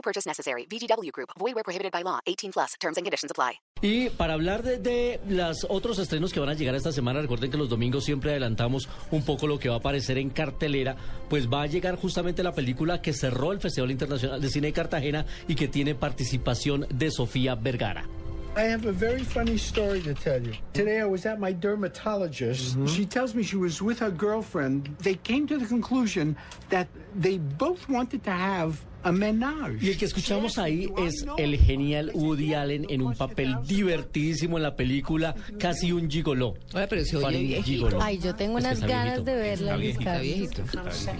No 0.00 0.02
purchase 0.02 0.26
necessary. 0.26 0.66
VGW 0.66 1.12
Group. 1.12 1.30
Void 1.38 1.54
where 1.54 1.62
prohibited 1.62 1.92
by 1.92 2.02
law. 2.02 2.20
18 2.26 2.52
plus. 2.52 2.74
Terms 2.80 2.96
and 2.96 3.04
conditions 3.04 3.30
apply. 3.30 3.60
Y 3.82 4.08
para 4.10 4.32
hablar 4.34 4.62
de, 4.62 4.78
de 4.78 5.20
los 5.28 5.66
otros 5.68 5.98
estrenos 5.98 6.32
que 6.32 6.40
van 6.40 6.48
a 6.48 6.54
llegar 6.54 6.74
esta 6.74 6.92
semana, 6.92 7.20
recuerden 7.20 7.50
que 7.50 7.58
los 7.58 7.68
domingos 7.68 8.04
siempre 8.04 8.30
adelantamos 8.30 8.88
un 9.10 9.22
poco 9.24 9.46
lo 9.46 9.58
que 9.58 9.68
va 9.68 9.76
a 9.76 9.78
aparecer 9.78 10.16
en 10.18 10.30
cartelera, 10.30 10.96
pues 11.28 11.48
va 11.48 11.62
a 11.62 11.66
llegar 11.66 11.96
justamente 11.96 12.42
la 12.42 12.52
película 12.52 13.02
que 13.02 13.12
cerró 13.12 13.52
el 13.52 13.60
Festival 13.60 13.90
Internacional 13.90 14.40
de 14.40 14.48
Cine 14.48 14.68
de 14.68 14.72
Cartagena 14.72 15.26
y 15.48 15.54
que 15.54 15.68
tiene 15.68 15.94
participación 15.94 16.86
de 16.90 17.10
Sofía 17.10 17.54
Vergara. 17.54 18.06
I 18.56 18.62
have 18.62 18.84
a 18.86 18.92
very 18.92 19.22
funny 19.22 19.56
story 19.56 20.00
to 20.02 20.12
tell 20.12 20.42
you. 20.42 20.54
Today 20.72 21.00
I 21.00 21.04
was 21.04 21.24
at 21.24 21.38
my 21.38 21.52
dermatologist. 21.52 22.76
She 22.88 23.06
tells 23.06 23.34
me 23.34 23.42
she 23.44 23.56
was 23.56 23.80
with 23.80 24.00
her 24.00 24.10
girlfriend. 24.10 24.88
They 24.98 25.14
came 25.14 25.46
to 25.46 25.56
the 25.56 25.66
conclusion 25.66 26.36
that 26.68 26.88
they 27.14 27.38
both 27.38 27.88
wanted 27.88 28.24
to 28.24 28.32
have. 28.32 28.84
Y 29.80 29.88
el 29.90 29.96
que 29.98 30.04
escuchamos 30.04 30.58
ahí 30.58 30.88
es 31.06 31.24
el 31.38 31.56
genial 31.58 32.10
Woody 32.14 32.54
Allen 32.54 32.86
en 32.88 33.02
un 33.02 33.14
papel 33.14 33.56
divertidísimo 33.66 34.56
en 34.58 34.62
la 34.62 34.76
película, 34.76 35.34
casi 35.58 35.92
un 35.92 36.10
gigoló. 36.10 36.54
Oye, 36.74 36.86
pero 36.88 37.04
se 37.04 37.16
oye. 37.16 37.62
Ay, 38.00 38.18
yo 38.18 38.34
tengo 38.34 38.58
Es 38.58 38.64
que 38.64 38.68
unas 38.70 38.78
está 38.82 38.86
ganas 38.86 39.24
viejito. 39.24 39.30
de 39.30 39.36
verla, 39.36 39.76
Está 39.84 40.18
viejito. 40.18 40.62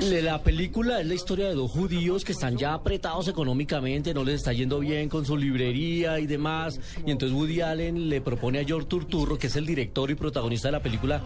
Le- 0.00 0.22
La 0.22 0.42
película 0.42 1.00
es 1.00 1.06
la 1.06 1.14
historia 1.14 1.48
de 1.48 1.54
dos 1.54 1.70
judíos 1.70 2.24
que 2.24 2.32
están 2.32 2.56
ya 2.56 2.74
apretados 2.74 3.28
económicamente, 3.28 4.12
no 4.14 4.24
les 4.24 4.36
está 4.36 4.52
yendo 4.52 4.78
bien 4.80 5.08
con 5.08 5.24
su 5.24 5.36
librería 5.36 6.18
y 6.20 6.26
demás. 6.26 6.78
Y 7.06 7.10
entonces 7.10 7.36
Woody 7.36 7.60
Allen 7.62 8.08
le 8.08 8.20
propone 8.20 8.60
a 8.60 8.64
George 8.64 8.86
Turturro, 8.88 9.38
que 9.38 9.46
es 9.48 9.56
el 9.56 9.66
director 9.66 10.10
y 10.10 10.14
protagonista 10.14 10.68
de 10.68 10.72
la 10.72 10.80
película, 10.82 11.22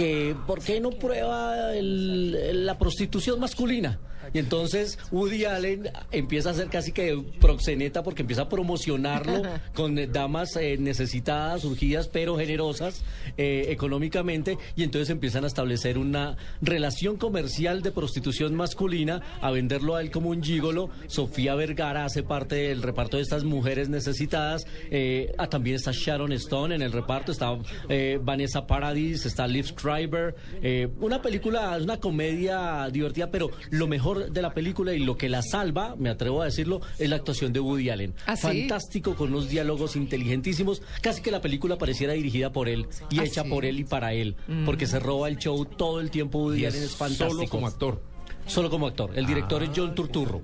que 0.00 0.34
¿por 0.46 0.62
qué 0.62 0.80
no 0.80 0.90
prueba 0.90 1.74
el- 1.74 2.64
la 2.64 2.78
prostitución 2.78 3.38
masculina? 3.38 3.98
Y 4.32 4.38
entonces 4.38 4.96
Woody 5.10 5.44
Allen 5.46 5.90
empieza 6.12 6.50
a 6.50 6.52
hacer 6.52 6.68
casi 6.68 6.92
que 6.92 7.20
proxeneta 7.40 8.04
porque 8.04 8.22
empieza 8.22 8.42
a 8.42 8.48
promocionarlo 8.48 9.42
con 9.74 9.96
damas 10.12 10.54
eh, 10.54 10.76
necesitadas, 10.78 11.62
surgidas, 11.62 12.06
pero 12.06 12.36
generosas 12.36 13.02
eh, 13.38 13.64
económicamente. 13.70 14.56
Y 14.76 14.84
entonces 14.84 15.10
empiezan 15.10 15.42
a 15.42 15.46
establecer 15.48 15.98
una 15.98 16.36
relación 16.60 17.16
comercial 17.16 17.82
de 17.82 17.90
prostitución 17.90 18.54
masculina, 18.54 19.20
a 19.40 19.50
venderlo 19.50 19.96
a 19.96 20.00
él 20.02 20.12
como 20.12 20.28
un 20.28 20.44
gígolo. 20.44 20.90
Sofía 21.08 21.56
Vergara 21.56 22.04
hace 22.04 22.22
parte 22.22 22.54
del 22.54 22.82
reparto 22.82 23.16
de 23.16 23.24
estas 23.24 23.42
mujeres 23.42 23.88
necesitadas. 23.88 24.64
Eh, 24.92 25.32
ah, 25.38 25.48
también 25.48 25.74
está 25.74 25.90
Sharon 25.92 26.30
Stone 26.34 26.72
en 26.76 26.82
el 26.82 26.92
reparto, 26.92 27.32
está 27.32 27.58
eh, 27.88 28.20
Vanessa 28.22 28.64
Paradis, 28.68 29.26
está 29.26 29.48
Liv 29.48 29.74
Schreiber. 29.90 30.34
Eh, 30.62 30.88
una 31.00 31.20
película, 31.22 31.76
es 31.76 31.82
una 31.82 31.98
comedia 31.98 32.88
divertida, 32.90 33.30
pero 33.30 33.50
lo 33.70 33.86
mejor 33.86 34.30
de 34.30 34.42
la 34.42 34.52
película 34.52 34.94
y 34.94 35.00
lo 35.00 35.16
que 35.16 35.28
la 35.28 35.42
salva, 35.42 35.94
me 35.98 36.10
atrevo 36.10 36.42
a 36.42 36.46
decirlo, 36.46 36.80
es 36.98 37.08
la 37.08 37.16
actuación 37.16 37.52
de 37.52 37.60
Woody 37.60 37.90
Allen. 37.90 38.14
¿Ah, 38.26 38.36
sí? 38.36 38.42
Fantástico, 38.42 39.14
con 39.14 39.28
unos 39.30 39.48
diálogos 39.48 39.96
inteligentísimos. 39.96 40.82
Casi 41.02 41.22
que 41.22 41.30
la 41.30 41.40
película 41.40 41.78
pareciera 41.78 42.12
dirigida 42.12 42.52
por 42.52 42.68
él 42.68 42.86
y 43.10 43.20
¿Ah, 43.20 43.24
hecha 43.24 43.42
sí? 43.42 43.48
por 43.48 43.64
él 43.64 43.80
y 43.80 43.84
para 43.84 44.12
él, 44.12 44.36
porque 44.64 44.86
se 44.86 44.98
roba 44.98 45.28
el 45.28 45.38
show 45.38 45.64
todo 45.64 46.00
el 46.00 46.10
tiempo. 46.10 46.38
Woody 46.38 46.66
Allen 46.66 46.82
es 46.82 46.96
fantástico. 46.96 47.30
Solo 47.30 47.48
como 47.48 47.66
actor. 47.66 48.02
Solo 48.46 48.70
como 48.70 48.86
actor. 48.86 49.10
El 49.14 49.26
director 49.26 49.62
es 49.62 49.70
John 49.74 49.94
Turturro. 49.94 50.42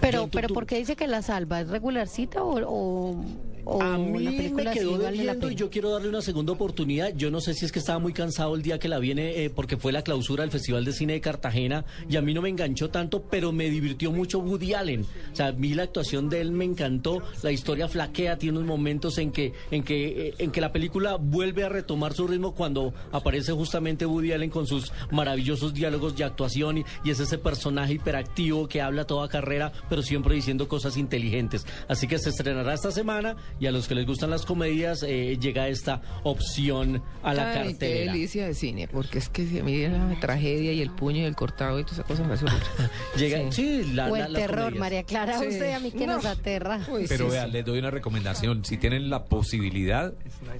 Pero, 0.00 0.20
John 0.22 0.30
pero. 0.30 0.48
¿por 0.48 0.66
qué 0.66 0.78
dice 0.78 0.96
que 0.96 1.06
la 1.06 1.22
salva? 1.22 1.60
¿Es 1.60 1.68
regularcita 1.68 2.42
o, 2.42 2.60
o, 2.66 3.24
o 3.64 3.80
A 3.80 3.90
la 3.90 3.98
mí 3.98 4.24
película 4.36 4.64
me 4.64 4.70
quedó 4.70 4.98
vale 4.98 5.16
debiendo 5.16 5.50
y 5.50 5.54
yo 5.54 5.70
quiero 5.70 5.90
darle 5.90 6.08
una 6.08 6.22
segunda 6.22 6.52
oportunidad. 6.52 7.12
Yo 7.14 7.30
no 7.30 7.40
sé 7.40 7.54
si 7.54 7.64
es 7.64 7.72
que 7.72 7.78
estaba 7.78 7.98
muy 7.98 8.12
cansado 8.12 8.54
el 8.54 8.62
día 8.62 8.78
que 8.78 8.88
la 8.88 8.98
viene, 8.98 9.44
eh, 9.44 9.50
porque 9.50 9.76
fue 9.76 9.92
la 9.92 10.02
clausura 10.02 10.42
del 10.42 10.50
Festival 10.50 10.84
de 10.84 10.92
Cine 10.92 11.14
de 11.14 11.20
Cartagena 11.20 11.84
y 12.08 12.16
a 12.16 12.22
mí 12.22 12.34
no 12.34 12.42
me 12.42 12.48
enganchó 12.48 12.90
tanto, 12.90 13.22
pero 13.22 13.52
me 13.52 13.70
divirtió 13.70 14.10
mucho 14.12 14.40
Woody 14.40 14.74
Allen. 14.74 15.06
O 15.32 15.36
sea, 15.36 15.48
a 15.48 15.52
mí 15.52 15.74
la 15.74 15.84
actuación 15.84 16.28
de 16.28 16.40
él 16.40 16.52
me 16.52 16.64
encantó. 16.64 17.22
La 17.42 17.52
historia 17.52 17.88
flaquea, 17.88 18.38
tiene 18.38 18.58
unos 18.58 18.68
momentos 18.68 19.18
en 19.18 19.30
que, 19.30 19.52
en 19.70 19.82
que, 19.82 20.28
eh, 20.28 20.34
en 20.38 20.50
que 20.50 20.60
la 20.60 20.72
película 20.72 21.16
vuelve 21.16 21.64
a 21.64 21.68
retomar 21.68 22.14
su 22.14 22.26
ritmo 22.26 22.54
cuando 22.54 22.92
aparece 23.12 23.52
justamente 23.52 24.06
Woody 24.06 24.32
Allen 24.32 24.50
con 24.50 24.66
sus 24.66 24.92
maravillosos 25.10 25.74
diálogos 25.74 26.16
de 26.16 26.24
actuación 26.24 26.78
y, 26.78 26.84
y 27.04 27.10
es 27.10 27.20
ese 27.20 27.38
personaje 27.38 27.94
hiperactivo 27.94 28.68
que 28.68 28.80
habla 28.80 29.06
toda 29.06 29.28
carrera, 29.28 29.72
pero 29.88 30.02
siempre 30.02 30.34
diciendo 30.34 30.68
cosas 30.68 30.96
inteligentes. 30.96 31.66
Así 31.88 32.06
que 32.06 32.18
se 32.18 32.30
estrenará 32.30 32.74
esta 32.74 32.90
semana 32.90 33.36
y 33.60 33.66
a 33.66 33.72
los 33.72 33.88
que 33.88 33.94
les 33.94 34.06
gustan 34.06 34.30
las 34.30 34.44
comedias 34.46 35.02
eh, 35.02 35.36
llega 35.40 35.68
esta 35.68 36.00
opción 36.24 37.02
a 37.22 37.34
la 37.34 37.50
Ay, 37.52 37.58
qué 37.58 37.68
cartelera. 37.70 38.12
delicia 38.12 38.46
de 38.46 38.54
cine, 38.54 38.88
porque 38.88 39.18
es 39.18 39.28
que 39.28 39.46
si 39.46 39.58
a 39.58 39.64
mí 39.64 39.86
la 39.86 40.16
tragedia 40.20 40.72
y 40.72 40.80
el 40.82 40.90
puño 40.90 41.18
y 41.18 41.24
el 41.24 41.36
cortado 41.36 41.78
y 41.78 41.82
todas 41.84 41.98
esas 41.98 42.06
cosas 42.06 42.26
me 42.26 42.34
hace. 42.34 42.46
Llega, 43.16 43.52
sí, 43.52 43.84
la- 43.94 44.10
O 44.10 44.16
la- 44.16 44.26
el 44.26 44.32
terror, 44.34 44.58
comedias. 44.64 44.80
María 44.80 45.02
Clara, 45.04 45.38
Sí. 45.38 45.46
usted 45.48 45.72
a 45.72 45.80
mí 45.80 45.90
que 45.90 46.06
No. 46.06 46.16
nos 46.16 46.24
aterra. 46.24 46.80
Uy, 46.90 47.04
Pero 47.08 47.26
sí, 47.26 47.32
vea, 47.32 47.46
sí. 47.46 47.52
les 47.52 47.64
doy 47.64 47.78
una 47.78 47.90
recomendación. 47.90 48.64
Si 48.64 48.76
tienen 48.76 49.10
la 49.10 49.24
posibilidad, 49.24 50.12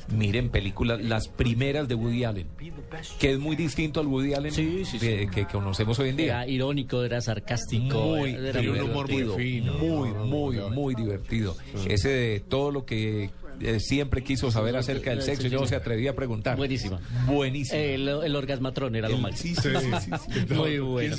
miren 0.09 0.50
películas, 0.50 1.00
las 1.03 1.28
primeras 1.28 1.88
de 1.88 1.94
Woody 1.94 2.24
Allen, 2.24 2.48
que 3.19 3.32
es 3.32 3.38
muy 3.38 3.56
distinto 3.56 4.00
al 4.00 4.06
Woody 4.06 4.34
Allen 4.34 4.53
Sí, 4.53 4.84
sí, 4.84 4.98
sí. 4.98 5.06
de- 5.06 5.28
que 5.28 5.47
conocemos 5.47 5.98
hoy 5.98 6.10
en 6.10 6.16
día. 6.16 6.26
Era 6.42 6.47
irónico, 6.48 7.03
era 7.03 7.20
sarcástico, 7.20 8.00
Muy, 8.16 8.30
era 8.32 8.53
tiene 8.60 8.69
muy 8.70 8.80
un 8.80 8.91
humor 8.91 9.10
muy 9.10 9.24
fino, 9.36 9.72
muy, 9.74 10.09
muy, 10.10 10.56
muy 10.70 10.94
divertido. 10.94 11.56
Ese 11.86 12.09
de 12.09 12.41
todo 12.41 12.70
lo 12.70 12.81
que 12.84 13.31
eh, 13.60 13.81
siempre 13.81 14.22
quiso 14.25 14.50
saber 14.50 14.76
acerca 14.76 15.10
del 15.10 15.22
sexo 15.22 15.47
y 15.47 15.50
no 15.50 15.66
se 15.66 15.76
atrevía 15.76 16.10
a 16.10 16.15
preguntar. 16.15 16.56
Buenísima. 16.56 17.00
Buenísimo. 17.26 17.78
El, 17.78 18.09
el 18.09 18.37
orgasmatrón 18.37 18.97
era 18.97 19.09
lo 19.09 19.19
máximo. 19.19 19.60
Sí, 19.60 19.70
sí, 19.70 20.10
sí. 20.28 20.44
Muy 20.54 20.78
bueno. 20.78 21.16